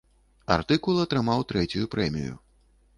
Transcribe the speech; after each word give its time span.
Артыкул 0.55 1.03
атрымаў 1.05 1.47
трэцюю 1.55 1.85
прэмію. 1.97 2.33